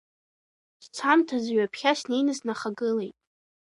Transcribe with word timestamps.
Сцамҭазы 0.83 1.51
ҩаԥхьа 1.55 1.91
снеины 1.99 2.33
снахагылеит. 2.39 3.15